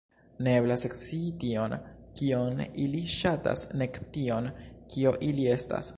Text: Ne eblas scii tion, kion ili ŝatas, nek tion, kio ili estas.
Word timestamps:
Ne 0.45 0.53
eblas 0.59 0.85
scii 0.99 1.27
tion, 1.43 1.75
kion 2.21 2.63
ili 2.85 3.03
ŝatas, 3.19 3.65
nek 3.83 4.03
tion, 4.17 4.53
kio 4.95 5.17
ili 5.29 5.51
estas. 5.59 5.89